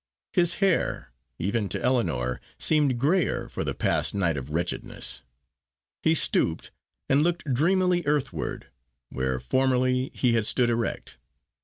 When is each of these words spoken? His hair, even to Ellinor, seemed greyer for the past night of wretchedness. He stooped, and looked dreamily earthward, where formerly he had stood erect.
His 0.33 0.55
hair, 0.55 1.13
even 1.37 1.69
to 1.69 1.79
Ellinor, 1.79 2.41
seemed 2.57 2.97
greyer 2.97 3.47
for 3.47 3.63
the 3.63 3.75
past 3.75 4.15
night 4.15 4.35
of 4.35 4.49
wretchedness. 4.49 5.21
He 6.01 6.15
stooped, 6.15 6.71
and 7.07 7.21
looked 7.21 7.53
dreamily 7.53 8.01
earthward, 8.07 8.71
where 9.09 9.39
formerly 9.39 10.09
he 10.15 10.33
had 10.33 10.47
stood 10.47 10.71
erect. 10.71 11.19